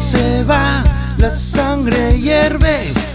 [0.00, 0.82] se va,
[1.18, 3.13] la sangre hierve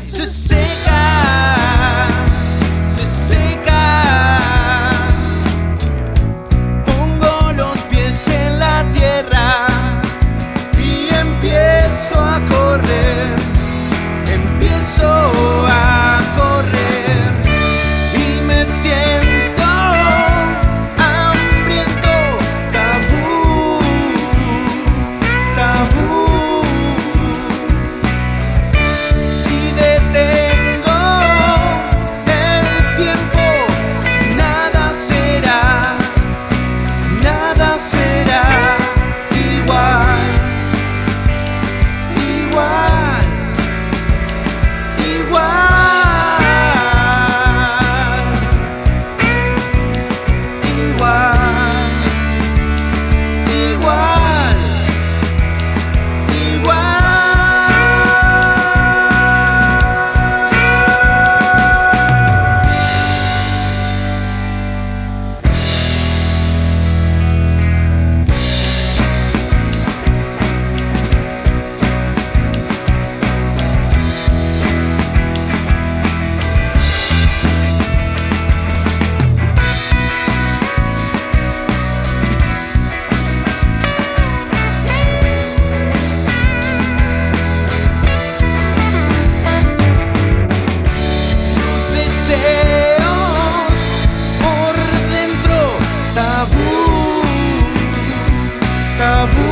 [99.09, 99.48] love.